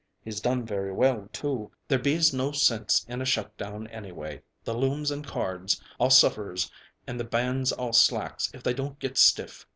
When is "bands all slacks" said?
7.23-8.49